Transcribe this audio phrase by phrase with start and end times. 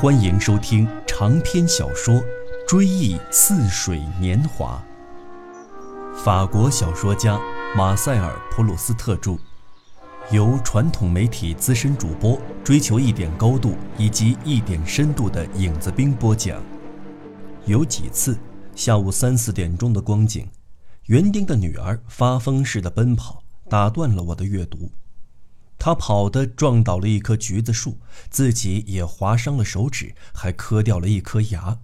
[0.00, 2.14] 欢迎收听长篇小说
[2.66, 4.82] 《追忆似水年华》。
[6.24, 7.38] 法国小说家
[7.76, 9.36] 马塞尔·普鲁斯特著，
[10.30, 16.62] 由传统媒体资深主播追求一点高度以及一点深度的影子兵播讲。
[17.66, 18.38] 有几次
[18.74, 20.48] 下午三四点钟的光景，
[21.08, 24.90] 园丁的女儿发疯似的奔跑，打断了我的阅读。
[25.80, 27.98] 他跑的撞倒了一棵橘子树，
[28.28, 31.78] 自己也划伤了手指，还磕掉了一颗牙。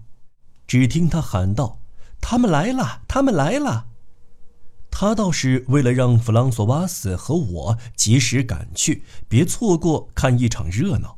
[0.67, 1.81] 只听他喊道
[2.21, 3.01] ：“他们来了！
[3.09, 3.87] 他们来了！”
[4.93, 11.17] 他倒是为了让弗朗索瓦斯和我及时赶去，别错过看一场热闹。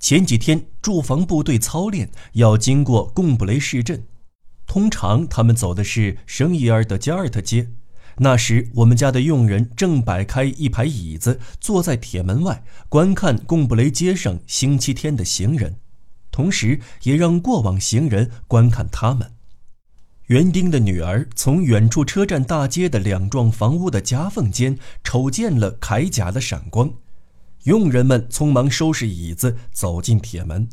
[0.00, 4.06] 前几天驻防部队操练要经过贡布雷市镇，
[4.66, 7.73] 通常他们走的是圣伊尔德加尔特街。
[8.18, 15.76] 那时，我们家的佣人正摆开一排椅子，坐在铁门外观看贡布雷街上星期天的行人，
[16.30, 19.32] 同时也让过往行人观看他们。
[20.26, 26.94] 园丁的女儿从远处车站大街的两幢房屋的夹缝间瞅见了铠甲的闪光，
[27.64, 30.68] 佣人们匆忙收拾椅子走进铁门，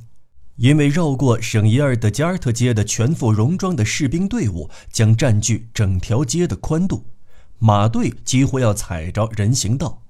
[0.58, 7.04] 因为绕过圣伊尔德加尔特街的全副戎装的士兵队伍将占据整条街的宽度。
[7.64, 10.02] 马队几乎要踩着人行道，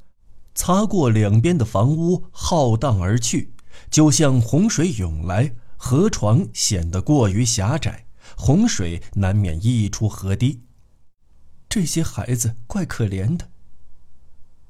[0.56, 3.54] 擦过两边的房屋，浩荡而去，
[3.90, 8.06] 就像洪水涌来，河床显得过于狭窄，
[8.38, 10.62] 洪水难免溢出河堤。
[11.68, 13.50] 这些孩子怪可怜的。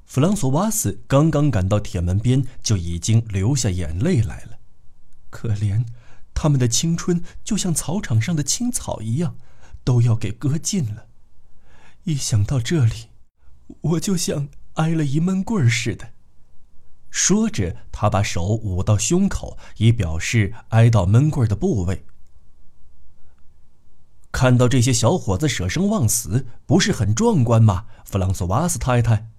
[0.04, 4.58] 弗朗索瓦斯刚刚赶到铁门边，就已经流下眼泪来了。
[5.30, 5.86] 可怜，
[6.34, 9.36] 他们的青春就像草场上的青草一样，
[9.84, 11.06] 都要给割尽了。
[12.04, 13.10] 一想到这里，
[13.80, 16.12] 我就像挨了一闷棍似的。
[17.10, 22.04] 说着，他把手捂到胸口，以表示挨到闷棍的部位。
[24.32, 27.86] 看到这些小伙子舍生忘死，不是很壮观吗？
[28.04, 29.30] 弗朗索瓦斯太太，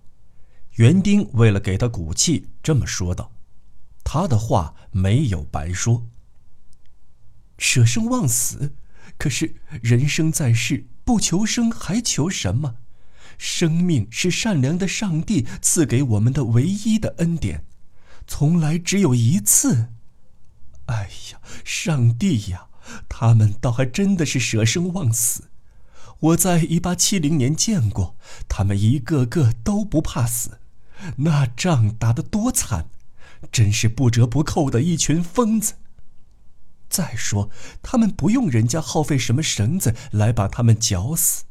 [0.74, 3.32] 园丁为了给他鼓气，这么说道。
[4.04, 6.06] 他的话没有白说。
[7.58, 8.76] 舍生忘死，
[9.18, 10.86] 可是人生在世。
[11.06, 12.76] 不求生还求什么？
[13.38, 17.66] 生命是善良的上帝赐给我们的唯一的恩典，
[18.28, 19.90] 从来只有一次。
[20.86, 22.68] 哎呀，上帝呀，
[23.10, 25.50] 他们倒还真的是舍生忘死。
[26.20, 28.16] 我在一八七零年见过，
[28.48, 30.60] 他们一个个都不怕死，
[31.18, 32.88] 那仗打得多惨，
[33.52, 35.74] 真是不折不扣的一群疯子。
[36.94, 37.50] 再说，
[37.82, 41.46] 他们不用人家耗费什么绳子来把他们绞死，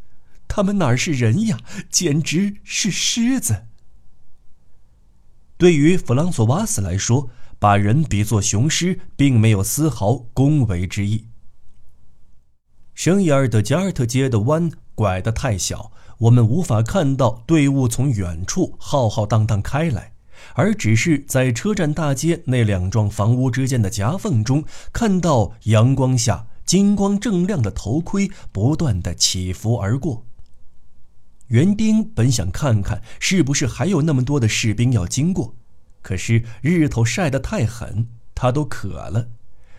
[0.47, 1.59] 他们哪是人呀，
[1.91, 3.67] 简直是狮子。
[5.57, 11.27] 对于弗朗索瓦斯来说，把人比作雄狮，并没有丝毫恭维之意。
[12.95, 20.12] 圣伊尔德加尔特街的弯拐得太小，我们无法看到队伍从远处浩浩荡荡开来。
[20.55, 30.25] 而只是在车站大街那两幢房屋之间的夹缝中，看到阳光下金光锃亮的头盔不断的起伏而过。
[31.49, 35.55] 园丁本想看看是不是还有那么多的士兵要经过，
[36.01, 39.29] 可是日头晒得太狠，他都渴了。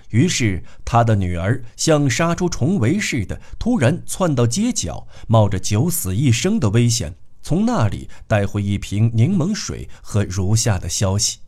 [0.09, 7.15] 于是他的女儿像杀出重围似的，突然窜到街角，冒着九死一生的危险。
[7.43, 11.39] 从那里带回一瓶柠檬水和如下的消息：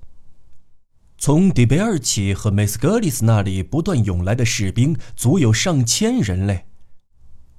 [1.18, 6.66] 从迪贝尔奇和梅斯格里斯那里不断涌来的士兵足有上千人嘞。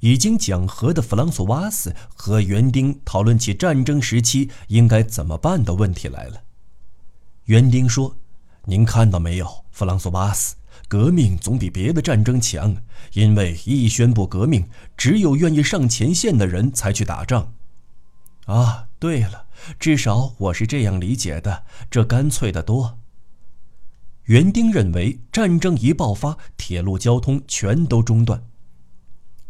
[0.01, 6.43] 已经讲和的弗朗索瓦斯和园丁讨论起战争时期应该怎么办的问题来了。
[7.47, 8.15] 园丁说
[8.67, 10.55] ：“您看到没有，弗朗索瓦斯，
[10.87, 12.77] 革命总比别的战争强，
[13.15, 17.55] 因为一宣布革命，只有愿意上前线的人才去打仗。”
[18.47, 19.47] 啊，对了，
[19.79, 22.99] 至少我是这样理解的，这干脆得多。
[24.25, 28.43] 园丁认为，战争一爆发，铁路交通全都中断。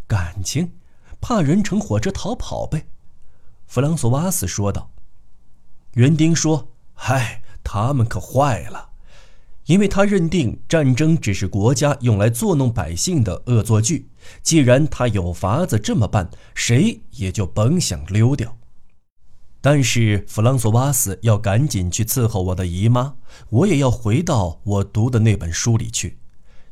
[0.06, 0.72] 感情，
[1.20, 2.86] 怕人乘火车逃跑呗？
[3.66, 4.90] 弗朗索瓦斯说道。
[5.94, 8.90] 园丁说：“嗨，他们可坏了，
[9.64, 14.08] 因为他认定战争只是国家用来作弄百姓的恶作剧。
[14.42, 18.55] 既然他有法子这么办，谁也就甭想溜掉。”
[19.68, 23.16] 但是弗朗索瓦斯要赶紧去伺候我的姨妈，
[23.50, 26.18] 我也要回到我读的那本书里去。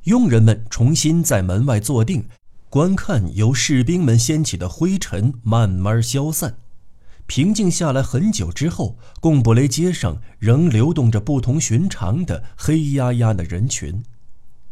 [0.05, 2.27] 佣人们重新在门外坐定，
[2.71, 6.59] 观看由士兵们掀起的灰尘慢慢消散。
[7.27, 14.05] 平静下来很久之后，贡布雷街上仍流动着不同寻常的黑压压的人群。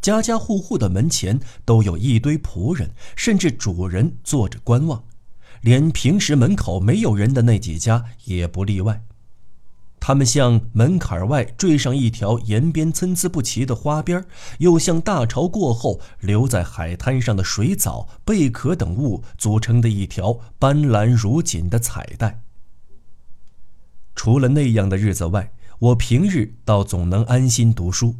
[0.01, 5.03] 家家户户的门前都有一堆仆人，甚至主人坐着观望，
[5.63, 9.03] 连平时门口没有人的那几家也不例外。
[9.99, 14.25] 他们像门槛外缀上一条沿边参差不齐的花边，
[14.59, 22.43] 又像大潮过后留在海滩上的水藻、贝壳等物组成的一条斑斓如锦的彩带。
[24.17, 28.17] 除了那样的日子外，我平日倒总能安心读书。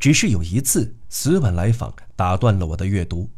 [0.00, 3.28] 只是有一次，斯文来访，打断了我的阅读。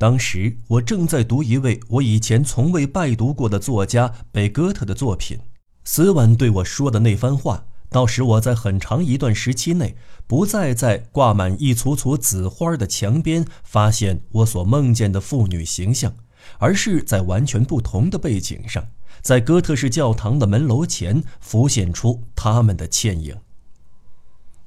[0.00, 5.38] 当时我正在读一位我以前从未拜读过的作家贝戈特的作品。
[5.84, 9.94] 斯文对我说的那番话，倒使我在很长一段时期内，
[10.26, 16.14] 不再在挂满一簇簇紫花的墙边发现我所梦见的妇女形象，
[16.56, 18.82] 而是在完全不同的背景上，
[19.20, 23.36] 在哥特式教堂的门楼前浮现出他们的倩影。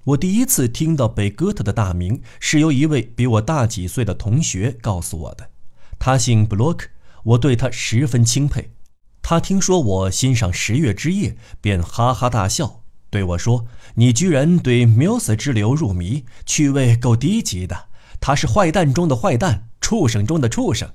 [0.06, 5.50] 我第一次听到贝戈特的大名，是由一位比我大几岁的同学告诉我的。
[5.98, 6.90] 他姓布洛克，
[7.24, 8.74] 我对他十分钦佩。
[9.22, 11.30] 他听说我欣赏《十月之夜》，
[11.62, 13.66] 便哈哈大笑，对我说
[13.96, 17.86] ：“你居然对缪斯之流入迷，趣味够低级的。
[18.20, 20.92] 他是坏蛋中的坏蛋，畜生中的畜生。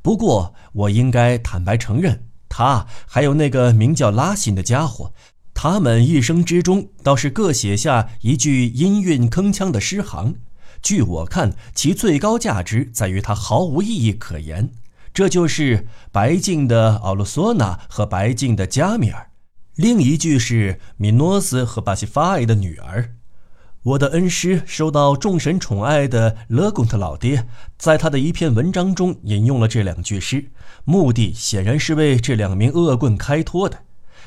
[0.00, 5.12] 不过我应该坦白承认，他还有那个名叫拉辛的家伙，
[5.54, 10.36] 他们一生之中倒是各写下一句音韵铿锵的诗行。
[10.82, 14.70] 据我看，其最高价值在于它毫无意义可言。”
[15.14, 19.30] 这就是白净的奥洛索纳和白净的加米尔，
[19.76, 23.14] 另一句是米诺斯和巴西法埃的女儿。
[23.82, 27.46] 我的恩师受到众神宠爱的勒贡特老爹，
[27.76, 30.46] 在他的一篇文章中引用了这两句诗，
[30.84, 33.80] 目的显然是为这两名恶棍开脱的。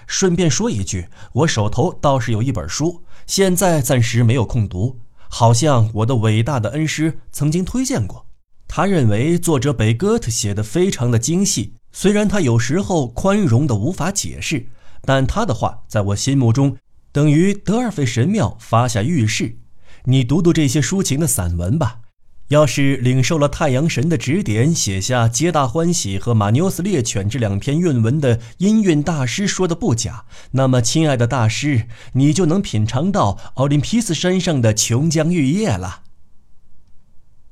[0.08, 5.00] 顺便说一句，我手头倒是有一本书，现在暂时没有空读，
[5.30, 8.26] 好像我的伟大的恩师曾经推荐过。
[8.68, 14.68] 他认为作者北哥特写的非常的精细，虽然他有时候宽容的无法解释，
[15.02, 16.76] 但他的话在我心目中
[17.12, 19.58] 等于德尔菲神庙发下预示。
[20.06, 22.02] 你读读这些抒情的散文吧。
[22.50, 36.04] 要是领受了太阳神的指点，写下《皆大欢喜》和《马纽斯猎犬》这两篇韵文的音韵大师说的不假，那么亲爱的大师，你就能品尝到奥林匹斯山上的琼浆玉液了。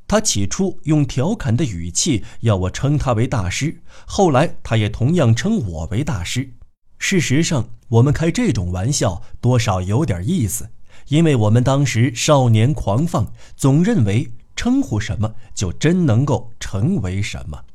[0.08, 6.52] 他起初用调侃的语气要我称他为大师，后来他也同样称我为大师。
[7.00, 10.70] 事实上，我们开这种玩笑多少有点意思，
[11.08, 17.66] 因为我们当时少年狂放，总认为称呼什么就真能够成为什么。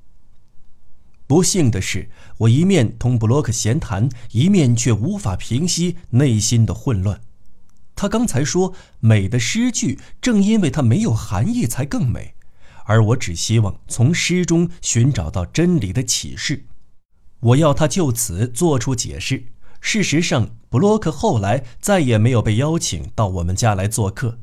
[1.26, 2.08] 不幸的是，
[2.38, 7.20] 我一面同布洛克闲谈，一面却无法平息内心的混乱。
[7.94, 12.34] 他刚才说美的诗句，正因为它没有含义才更美，
[12.84, 16.64] 而我只希望从诗中寻找到真理的启示。
[17.40, 19.44] 我要他就此做出解释。
[19.80, 24.38] 事实上，布洛克后来再也没有被邀请到我们家来做客。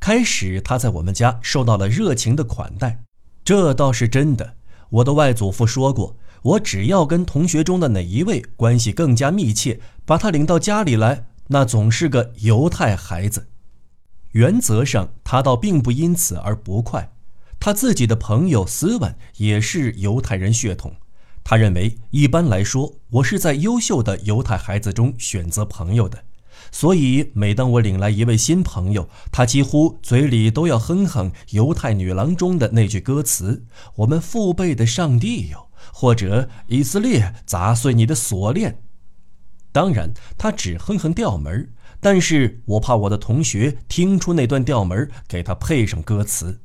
[0.00, 3.04] 开始他在我们家受到了热情的款待，
[3.44, 4.54] 这倒是真的。
[4.88, 11.26] 我的外祖父说过，我只要跟同学中的哪一位关系更加密切，把他领到家里来。
[11.48, 13.48] 那总是个犹太孩子，
[14.32, 17.12] 原则上他倒并不因此而不快。
[17.58, 20.94] 他自己的朋友斯文也是犹太人血统，
[21.44, 26.22] 他认为一般来说我是在优秀的犹太孩子中选择朋友的，
[26.72, 33.64] 所以每当我领来一位新朋友，他几乎嘴里都要哼哼《犹太女郎》中的那句歌词
[33.96, 38.82] ：“我们父辈的上帝哟”，或者“以色列砸碎你的锁链”。
[39.72, 46.60] 当然，他只哼哼调门但是我怕我的同学听出那段调门给他配上歌词。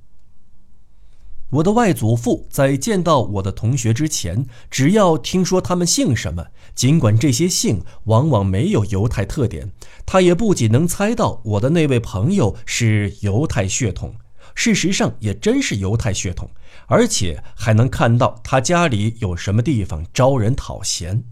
[1.56, 9.72] 我的外祖父在见到我的同学之前，只要听说他们姓什么，尽管这些姓往往没有犹太特点，
[10.06, 14.16] 他也不仅能猜到我的那位朋友是犹太血统，
[14.54, 16.50] 事实上也真是犹太血统，
[16.88, 21.24] 而且还能看到他家里有什么地方招人讨嫌。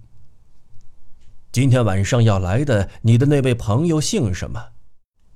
[1.51, 4.67] 今天晚上要来的你的那位朋友姓什么？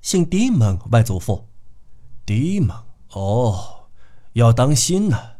[0.00, 1.46] 姓迪蒙，外祖父。
[2.24, 2.76] 迪蒙，
[3.12, 3.77] 哦，
[4.38, 5.32] 要当心呐！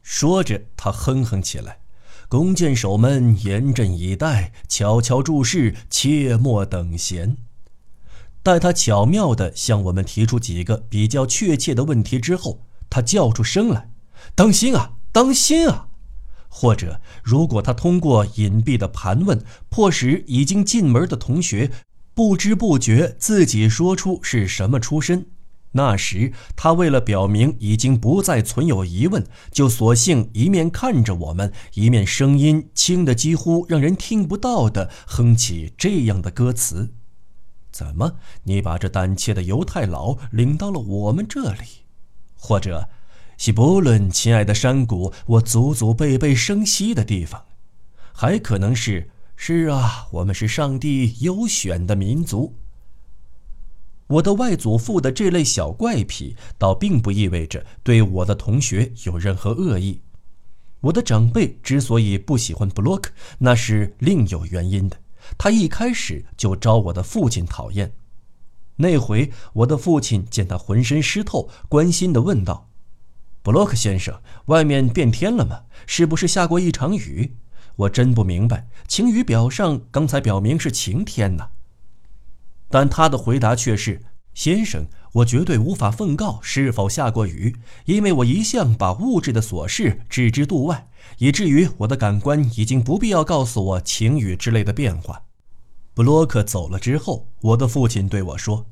[0.00, 1.78] 说着，他哼哼起来。
[2.28, 7.36] 弓箭手们严阵以待，悄悄注视，切莫等闲。
[8.44, 13.90] 待他巧妙地向我们提出几个比较确切的问题之后，他叫出声来
[14.36, 15.88] ：“当心啊，当心啊！”
[16.48, 21.72] 或者，如果他通过隐蔽的盘问，迫使已经进门的同学
[22.14, 25.26] 不知不觉自己说出是什么出身，
[25.76, 36.94] 那时他为了表明已经不再存有疑问，就索性一面看着我们，一面声音轻得几乎让人听不到的哼起这样的歌词
[37.72, 41.84] ：“怎么，你把这胆怯的犹太佬领到了我们这里？”
[42.38, 42.88] 或者
[43.36, 47.44] ，“希伯伦，亲爱的山谷，我祖祖辈辈生息的地方。”
[48.14, 49.10] 还可能是。
[49.36, 52.54] 是啊，我们是上帝优选的民族。
[54.06, 60.02] 我的外祖父的这类小怪癖，倒并不意味着对我的同学有任何恶意。
[60.80, 64.98] 我的长辈之所以不喜欢布洛克，那是另有原因的。
[65.38, 67.94] 他一开始就招我的父亲讨厌。
[68.76, 72.68] 那回，我的父亲见他浑身湿透，关心地问道
[73.42, 75.62] ：“布洛克先生，外面变天了吗？
[75.86, 77.36] 是不是下过一场雨？”
[77.76, 81.48] 我真不明白，晴雨表上刚才表明是晴天呢，
[82.74, 84.02] 但他的回答却是
[84.34, 87.54] ：“先生，我绝对无法奉告是否下过雨，
[87.84, 90.88] 因为我一向把物质的琐事置之度外，
[91.18, 95.22] 以至于我的感官已经不必要告诉我晴雨之类的变化。”
[95.94, 98.66] 布洛克走了之后，我的父亲对我说：“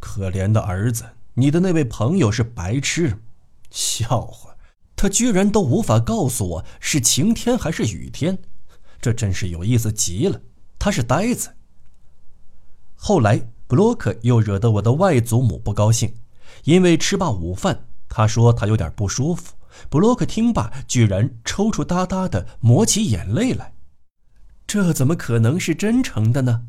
[0.00, 1.04] 可怜的儿子，
[1.34, 3.18] 你的那位朋友是白痴，
[3.70, 4.56] 笑话。”
[4.96, 8.38] 他居然都无法告诉我是晴天还是雨天，
[9.02, 10.40] 这真是有意思极了。
[10.78, 11.50] 他是呆子。
[13.00, 16.12] 后来，布洛克又惹得我的外祖母不高兴，
[16.64, 19.54] 因为吃罢午饭，他说他有点不舒服。
[19.88, 23.72] 布洛克听罢，居然抽抽搭搭的抹起眼泪来。
[24.66, 26.64] 这怎么可能是真诚的呢？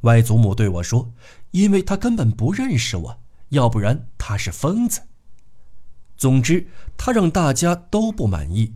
[0.00, 1.12] 外祖母对我说
[1.52, 3.18] ：“因为他根本不认识我，
[3.50, 5.02] 要不然他是疯子。”
[6.18, 8.74] 总之，他让大家都不满意，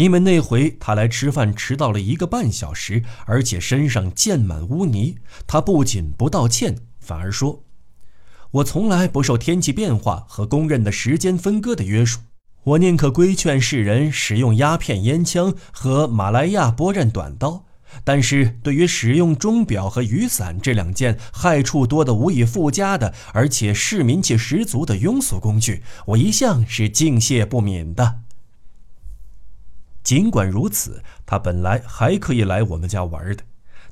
[0.00, 5.16] 因为那回他来吃饭迟到了一个半小时，而且身上溅满污泥。
[5.46, 7.64] 他不仅不道歉，反而说
[8.50, 12.20] ：“我从来不受天气变化和公认的时间分割的约束，
[12.64, 17.66] 我宁可规劝世人使用鸦片烟枪和马来亚波刃短刀。”
[18.02, 28.20] 但是对于使用钟表和雨伞这两件害处多得无以复加的，而且市民气十足的庸俗工具，我一向是敬谢不敏的。
[30.02, 33.42] 尽管如此，他本来还可以来我们家玩的。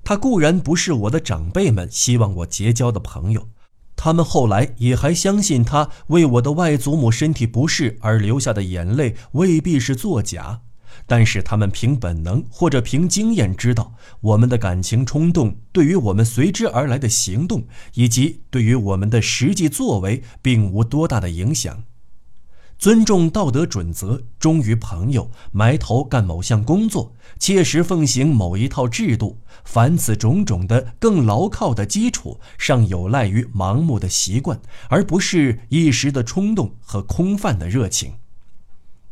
[0.02, 3.48] 他固然不是我的长辈们希望我结交的朋友，
[3.94, 10.62] 他们后来也还相信他为我的外祖母身体不适而流下的眼泪未必是作假。
[11.06, 21.84] 但是他们凭本能或者凭经验知道，我们的感情冲动对于我们随之而来的行动，以及对于我们的实际作为，并无多大的影响。
[22.78, 38.14] 尊重道德准则，忠于朋友，埋头干某项工作，切实奉行某一套制度，凡此种种的更牢靠的基础，尚有赖于盲目的习惯，而不是一时的冲动和空泛的热情。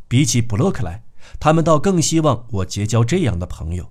[0.07, 1.03] 比起布洛克来。
[1.41, 3.91] 他们倒更希望我结交这样的朋友，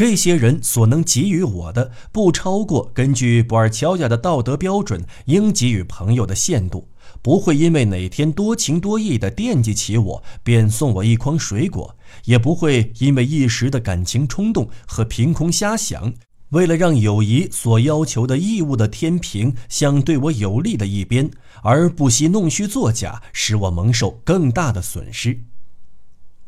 [0.00, 6.88] 这些人所能给予我的，不超过根据布尔乔亚的道德标准应给予朋友的限度，
[7.20, 16.10] 不会因为哪天多情多义地惦记起我，便送我一筐水果，也不会因为一时的感情冲动和凭空瞎想，
[16.48, 21.30] 为了让友谊所要求的义务的天平向对我有利的一边，
[21.62, 25.42] 而不惜弄虚作假，使我蒙受更大的损失。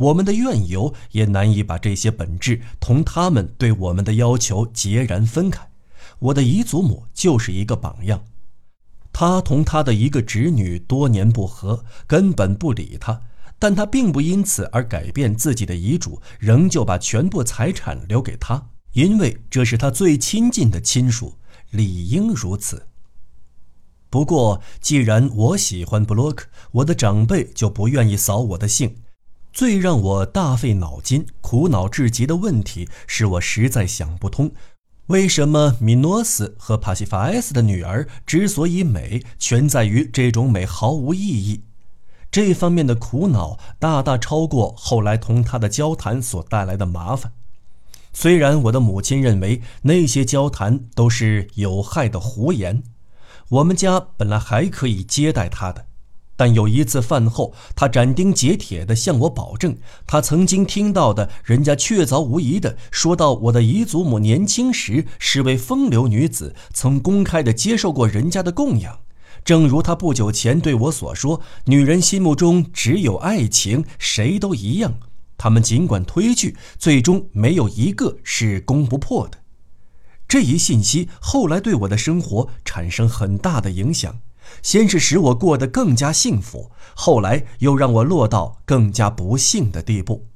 [0.02, 5.70] 我们的怨尤也难以把这些本质同他们对我们的要求截然分开。
[6.18, 8.24] 我的姨祖母就是一个榜样，
[9.12, 13.20] 她同她的一个侄女多年不和，根本不理她，
[13.60, 21.38] 但她并不因此而改变自己的遗嘱，仍旧把全部财产留给她，因为这是她最亲近的亲属，
[21.70, 22.86] 理应如此。
[24.10, 28.96] 不过，既然我喜欢布洛克，我的长辈就不愿意扫我的兴。
[29.52, 34.50] 最让我大费脑筋、苦恼至极的问题，是我实在想不通：
[35.08, 41.62] 为什么米诺斯和帕西法埃斯的女儿之所以美，全在于这种美毫无意义。
[42.30, 47.30] 这方面的苦恼大大超过后来同他的交谈所带来的麻烦。
[48.14, 52.82] 虽然我的母亲认为那些交谈都是有害的胡言，
[53.50, 55.84] 我们家本来还可以接待他的。
[56.34, 69.00] 但有一次饭后，他斩钉截铁地向我保证，他曾经听到的人家确凿无疑地说到我的姨祖母年轻时是位风流女子，曾公开地接受过人家的供养。
[69.44, 74.94] 正如他不久前对我所说，女人心目中只有爱情，谁都一样。
[75.36, 79.38] 他们尽管推拒，最终没有一个是攻不破的。
[80.28, 84.20] 这一信息后来对我的生活产生很大的影响。
[84.62, 90.26] 先是使我过得更加幸福，后来又让我落到更加不幸的地步。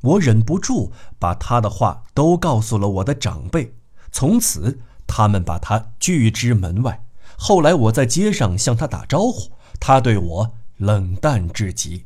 [0.00, 3.74] 我忍不住把他的话都告诉了我的长辈，
[4.12, 7.06] 从此他们把他拒之门外。
[7.36, 9.50] 后来我在街上向他打招呼，
[9.80, 12.04] 他对我冷淡至极。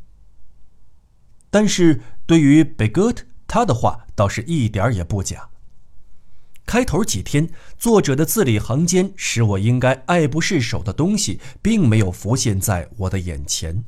[1.51, 5.49] 但是对于贝戈特，他的话倒是一点也不假。
[6.69, 7.49] 开头几天，
[7.79, 13.83] 作者的字里行间使我应该爱不释手的东西，并没有浮现在我的眼前，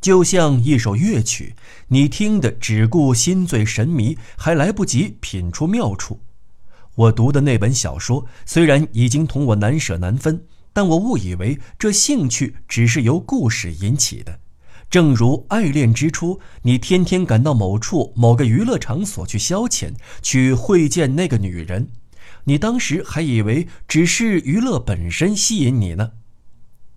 [0.00, 1.54] 就像一首乐曲，
[1.88, 6.18] 你听得只顾心醉神迷，还来不及品出妙处。
[6.94, 14.40] 我读的那本小说虽然已经同我难舍难分，但我误以为这兴趣只是由故事引起的。
[14.90, 19.92] 正如爱恋之初，你天天赶到某处某个娱乐场所去消遣，
[20.22, 21.90] 去会见那个女人，
[22.44, 26.12] 你当时还以为只是娱乐本身吸引你呢。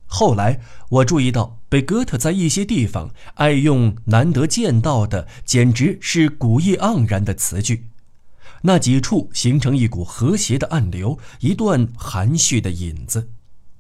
[0.06, 7.88] 后来我注意到，贝哥特在一些地方爱用难得见到的，简直是古意盎然的词句，
[8.62, 13.32] 那几处形成一股和谐的暗流，一段含蓄的引子，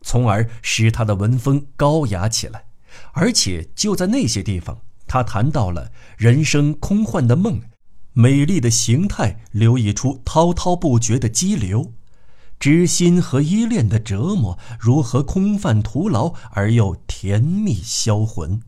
[0.01, 2.65] 从而使他的文风高雅起来。
[3.13, 7.61] 而且就在那些地方，他谈到了人生空幻的梦，
[8.13, 11.93] 美丽的形态流溢出滔滔不绝的激流，
[12.59, 18.61] 知心和依恋的折磨如何空泛徒劳而又甜蜜销魂，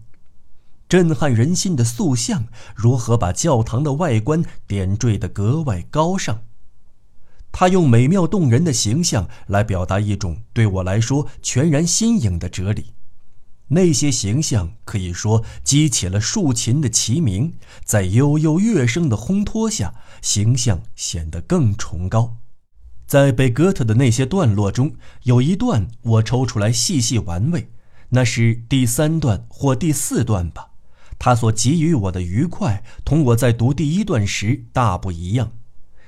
[0.89, 6.42] 震撼人心的塑像如何把教堂的外观点缀得格外高尚。
[7.51, 12.94] 他用美妙动人的形象来表达一种对我来说全然新颖的哲理。
[13.74, 17.53] 那些形象可以说激起了竖琴的齐鸣，
[17.84, 22.38] 在悠悠乐声的烘托下，形象显得更崇高。
[23.08, 27.70] 在贝戈特的那些段落中，有一段我抽出来细细玩味，
[28.10, 30.70] 那是第三段或第四段吧。
[31.18, 35.51] 他所给予我的愉快，同我在读第一段时大不一样。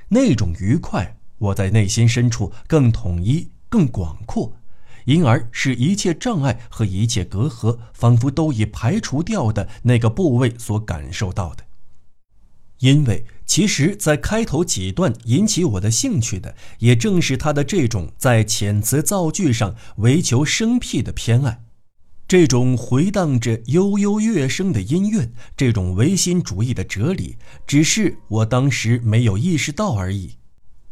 [0.10, 4.54] 那种愉快，我在内心深处更统一、更广阔。
[5.06, 11.64] 因而使一切障碍和一切隔阂，仿佛都已排除掉的那个部位所感受到的。
[12.80, 21.64] 因为其实，在开头几段引起我的兴趣的，也正是他的这种在遣词造句上唯求生僻的偏爱，
[22.28, 30.32] 这种回荡着悠悠乐声的音乐，这种唯心主义的哲理，只是我当时没有意识到而已。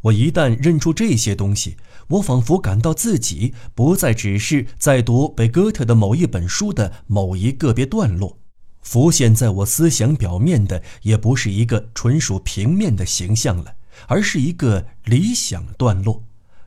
[0.03, 1.77] 我一旦认出这些东西，
[2.13, 8.37] 我仿佛感到自己不再只是在读贝戈特的某一本书的某一个别段落，
[8.81, 13.75] 浮现在我思想表面的也不是一个纯属平面的形象了，
[14.07, 16.23] 而是一个理想段落，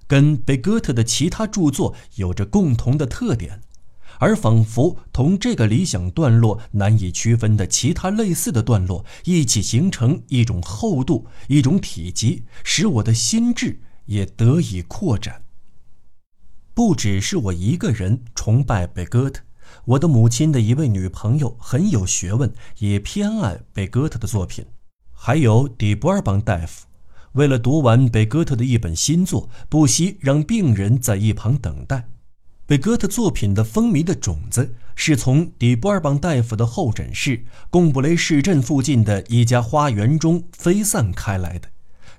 [0.09, 3.61] 跟贝戈特的其他著作有着共同的特点。
[4.19, 15.42] 而仿佛同这个理想段落难以区分的其他类似的段落一起形成一种厚度、一种体积，使我的心智也得以扩展。
[16.75, 19.42] 不只是我一个人崇拜贝戈特，
[19.85, 24.64] 我的母亲的一位女朋友很有学问，也偏爱贝戈特的作品。
[25.12, 26.87] 还有底波尔邦大夫，
[27.33, 32.09] 为了读完贝戈特的一本新作，不惜让病人在一旁等待。
[32.66, 41.69] 贝戈特作品的风靡的种子是从底波尔邦大夫的候诊室贡布雷市镇附近的一家花园中飞散开来的，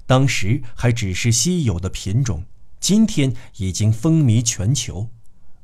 [0.08, 2.46] 当时还只是稀有的品种，
[2.80, 5.10] 今天已经风靡全球，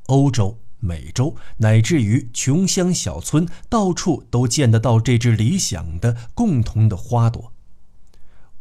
[0.08, 7.53] 欧洲、美洲乃至于穷乡小村，到处都见得到这只理想的共同的花朵。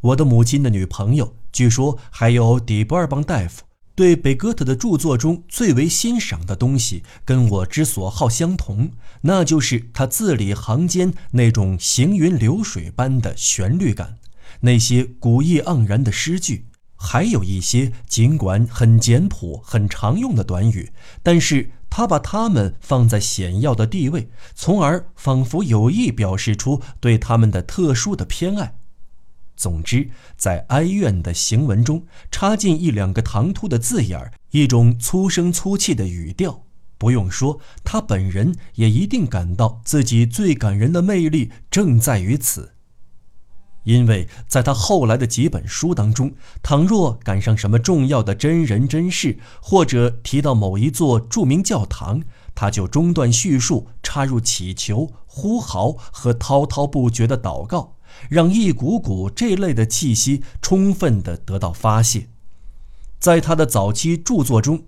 [0.01, 3.65] 我的母亲的女朋友，据说还有底波尔邦大夫。
[3.95, 14.19] 对贝戈特的著作中最为欣赏的东西，跟我之所好相同，那就是他字里行间那种行云流水般的旋律感，
[14.61, 28.75] 那些古意盎然的诗句，还有一些尽管很简朴、很常用的短语，但是他把它们放在显要的地位，从而仿佛有意表示出对他们的特殊的偏爱。
[29.55, 36.65] 总之，在哀怨的行文中插进一两个唐突的字眼儿，一种粗声粗气的语调，
[36.99, 42.72] 不用说，他本人也一定感到自己最感人的魅力正在于此。
[43.85, 52.23] 因为在他后来的几本书当中，倘若赶上什么重要的真人真事，或者提到某一座著名教堂，
[52.55, 57.97] 他就中断叙述，插入祈求、呼嚎和滔滔不绝的祷告。
[58.29, 62.29] 让一股股这类的气息充分地得到发泄。
[63.19, 64.85] 在他的早期著作中，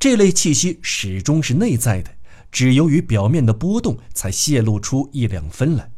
[0.00, 2.10] 这类气息始终是内在的，
[2.50, 5.89] 只由于表面的波动才泄露出一两分来。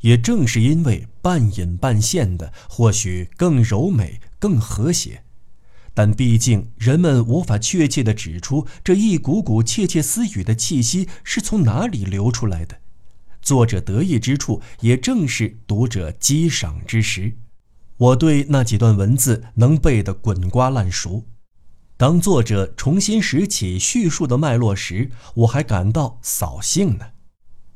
[0.00, 5.24] 也正是因为半隐半现的，或许更柔美、更和谐。
[5.92, 12.78] 但毕竟人们无法确切地指出这一股股窃窃私语的气息是从哪里流出来的。
[13.42, 17.36] 作者得意之处，也正是读者激赏之时。
[17.96, 21.26] 我对那几段文字能背得滚瓜烂熟。
[21.96, 27.06] 当作者重新拾起叙述的脉络时，我还感到扫兴呢。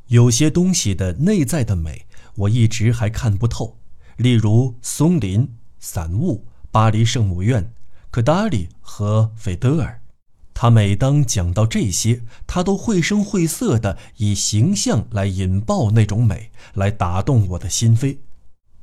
[0.07, 2.04] 有些东西的内在的美，
[2.37, 3.79] 我一直还看不透。
[4.17, 7.73] 例如松林、散雾、巴黎圣母院、
[8.11, 10.01] 克达里和费德尔。
[10.53, 18.19] 他每当讲到这些，他都绘声绘色地以形象来引爆那种美，来打动我的心扉。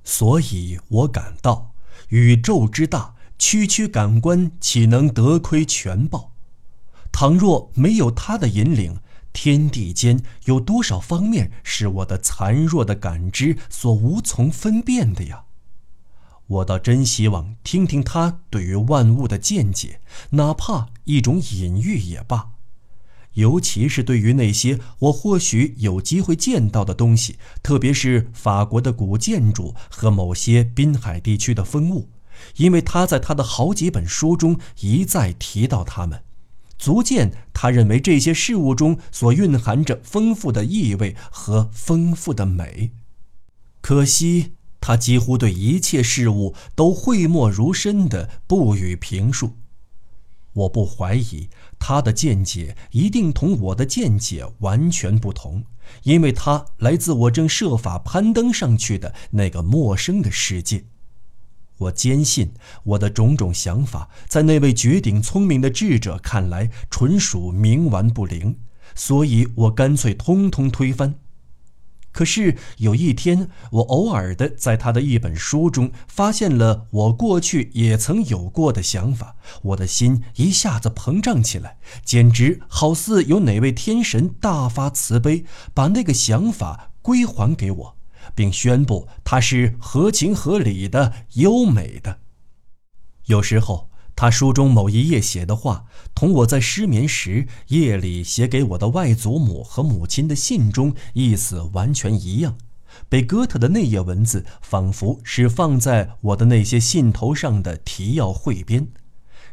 [0.04, 1.74] 所以我感到
[2.10, 3.16] 宇宙之大。
[3.44, 6.34] 区区感官岂能得窥全豹？
[7.12, 9.00] 倘若没有他的引领，
[9.34, 15.46] 天地间有多少方面是我的残弱的感知所无从分辨的呀？
[16.48, 22.52] 我倒真希望听听他对于万物的见解，哪怕一种隐喻也罢。
[23.36, 32.10] 尤其是对于那些我或许有机会见到的东西，特别是法国的古建筑和某些滨海地区的风物。
[32.58, 36.24] 因为他在他的好几本书中一再提到他们，
[36.82, 42.92] 足见他认为这些事物中所蕴含着丰富的意味和丰富的美。
[43.82, 49.58] 可惜他几乎对一切事物都讳莫如深的不予评述。
[50.54, 55.64] 我不怀疑他的见解一定同我的见解完全不同，
[56.02, 60.86] 因为他来自我正设法攀登上去的那个陌生的世界。
[61.82, 68.58] 我坚信，我的种种想法在那位绝顶聪明的智者看来纯属冥顽不灵，
[68.96, 71.16] 所以我干脆通通推翻。
[72.12, 87.96] 可是有一天，我偶尔的在他的一本书中发现了我过去也曾有过的想法，我的心一下子膨胀起来，简直好似有哪位天神大发慈悲，把那个想法归还给我。
[88.36, 92.20] 并宣布它是合情合理的、优美的。
[93.26, 102.58] 有时候，他书中某一页写的话，同我在失眠时夜里写给我的外祖母和母亲的信中意思完全一样。
[103.08, 108.88] 被哥特的那页文字，仿佛是放在我的那些信头上的提要汇编。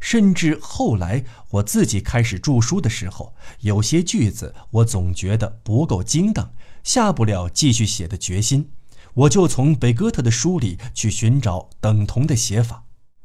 [0.01, 6.53] 甚至后来我自己开始著书的时候，有些句子我总觉得不够精当。
[6.83, 8.71] 下不了继续写的决心，
[9.15, 12.85] 我就从北哥特的书里去寻找等同的写法。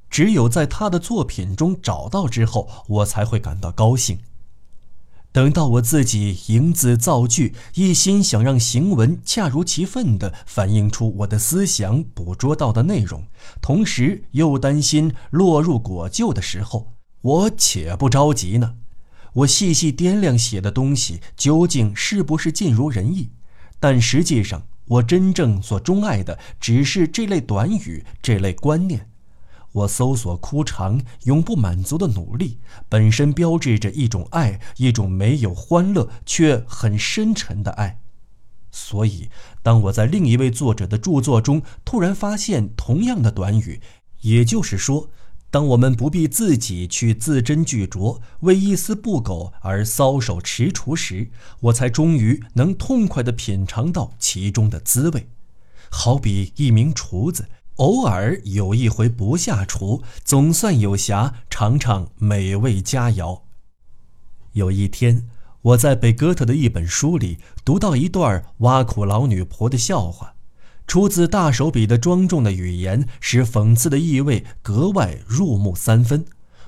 [0.09, 4.19] 只有在他的作品中找到之后，我才会感到高兴。
[5.31, 13.23] 等到我自己营字造句，一心想让行文恰如其分地反映出我的思想捕捉到的内容，
[13.59, 18.75] 同时又担心落入果臼的时候，我且不着急呢。
[19.33, 23.31] 我细细掂量写的东西究竟是不是尽如人意。
[23.83, 29.09] 但实际上，我真正所钟爱的只是这类短语，这类观念。
[29.73, 37.99] 我搜索枯肠，永不满足的努力，本身标志着一种爱，一种没有欢乐却很深沉的爱。
[38.71, 39.29] 所以，
[39.61, 43.81] 当我在另一位作者的著作中突然发现同样的短语，
[44.21, 45.09] 也就是说。
[45.53, 55.29] 当我们不必自己去字斟句酌，为一丝不苟而搔首踟蹰时，我才终于能痛快地品尝到其中的滋味。
[55.91, 63.41] 好比一名厨子，偶尔有一回不下厨，总算有暇尝尝美味佳肴。
[64.53, 65.29] 有一天，
[65.61, 70.32] 我在北哥特的一本书里读到一段挖苦老女仆的笑话。
[70.85, 76.25] 出自大手笔的庄重的语言，使讽刺的意味格外入木三分。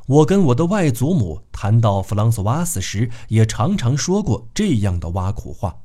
[0.07, 5.77] 我跟我的外祖母谈到弗朗索瓦斯时，也常常说过这样的挖苦话。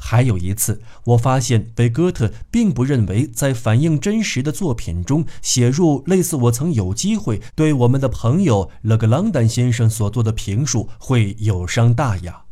[0.00, 12.47] 还有一次，我发现贝戈特并不认为在反映真实的作品中写入类似我曾有机会对我们的朋友勒格朗丹先生所做的评述会有伤大雅。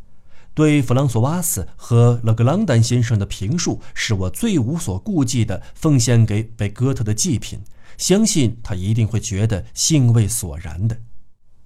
[0.57, 7.61] 对弗朗索瓦斯和勒格朗丹先生的评述是我最无所顾忌的奉献给贝戈特的祭品，
[7.99, 10.97] 相信他一定会觉得兴味索然的。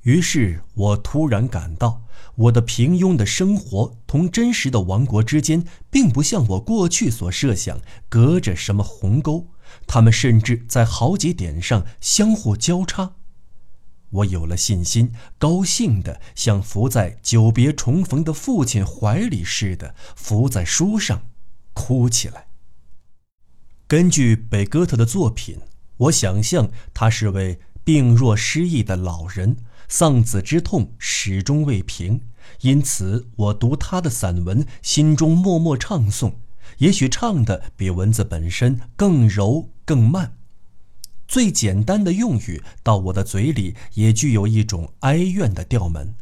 [0.03, 2.03] 于是我突然感到，
[2.35, 9.46] 我的平庸的生活同真实的王国之间，并不像我过去所设想隔着什么鸿沟，
[9.87, 13.12] 他们甚至在好几点上相互交叉。
[14.11, 21.23] 我有了信心，高兴的像伏在久别重逢的父亲怀里似的，伏在书上，
[21.73, 22.49] 哭起来。
[23.87, 25.59] 根据北哥特的作品，
[25.96, 29.57] 我想象他是位病弱失忆的老人，
[29.88, 32.20] 丧子之痛始终未平，
[32.62, 36.35] 因此我读他的散文，心中默默唱诵，
[36.79, 40.37] 也许唱的比文字本身更柔更慢。
[41.30, 46.16] 最简单的用语到我的嘴里也具有一种哀怨的调门。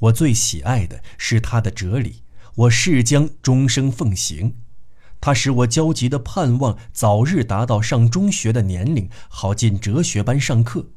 [0.00, 2.22] 我最喜爱的是他的哲理，
[2.56, 4.56] 我誓将终生奉行。
[5.18, 10.90] 他使我焦急地盼望早日达到上中学的年龄，好进哲学班上课。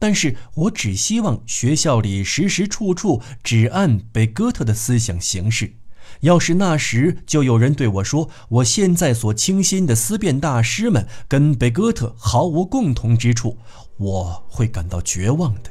[0.00, 5.74] 但是我只希望学校里时时处处只按贝哥特的思想行事。
[6.20, 13.56] 要是那时就有人对我说，我现在所倾心的思辨大师们跟贝哥特毫无共同之处，
[13.96, 15.70] 我会感到绝望的。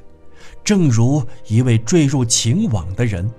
[0.63, 3.29] 正如一位坠入情网的人，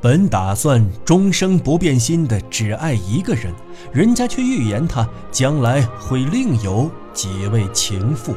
[0.00, 3.52] 本打算终生不变心的只爱一个人，
[3.92, 8.34] 人家却预言他将来会另有几位情妇。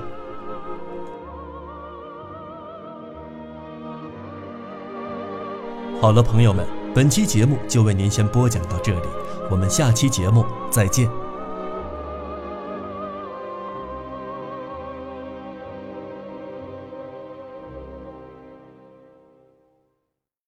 [6.02, 6.81] 好了，朋友们。
[6.94, 9.08] 本期节目就为您先播讲到这里，
[9.50, 11.21] 我们下期节目再见。